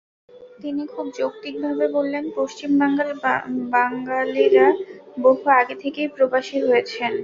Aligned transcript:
তিনি 0.61 0.83
খুব 0.93 1.05
যৌক্তিকভাবে 1.17 1.85
বললেন, 1.95 2.23
পশ্চিম 2.35 2.69
বাংলার 2.81 3.11
বাঙালিরা 3.73 4.67
বহু 5.17 5.45
আগে 5.59 5.75
থেকেই 5.83 6.09
প্রবাসী 6.15 6.57
হয়েছেন। 6.67 7.11